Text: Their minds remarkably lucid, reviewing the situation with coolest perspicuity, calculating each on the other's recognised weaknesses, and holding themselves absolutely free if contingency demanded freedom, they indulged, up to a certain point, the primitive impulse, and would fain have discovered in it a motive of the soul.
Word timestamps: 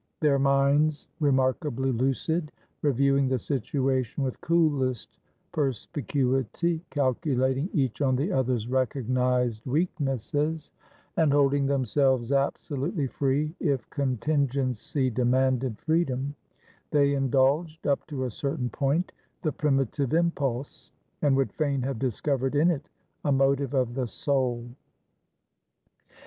Their 0.19 0.39
minds 0.39 1.07
remarkably 1.19 1.91
lucid, 1.91 2.51
reviewing 2.81 3.27
the 3.27 3.37
situation 3.37 4.23
with 4.23 4.41
coolest 4.41 5.19
perspicuity, 5.53 6.81
calculating 6.89 7.69
each 7.71 8.01
on 8.01 8.15
the 8.15 8.31
other's 8.31 8.67
recognised 8.67 9.63
weaknesses, 9.67 10.71
and 11.17 11.31
holding 11.31 11.67
themselves 11.67 12.31
absolutely 12.31 13.05
free 13.05 13.53
if 13.59 13.87
contingency 13.91 15.11
demanded 15.11 15.77
freedom, 15.77 16.33
they 16.89 17.13
indulged, 17.13 17.85
up 17.85 18.07
to 18.07 18.23
a 18.23 18.31
certain 18.31 18.71
point, 18.71 19.11
the 19.43 19.51
primitive 19.51 20.15
impulse, 20.15 20.89
and 21.21 21.37
would 21.37 21.53
fain 21.53 21.83
have 21.83 21.99
discovered 21.99 22.55
in 22.55 22.71
it 22.71 22.89
a 23.23 23.31
motive 23.31 23.75
of 23.75 23.93
the 23.93 24.07
soul. 24.07 24.65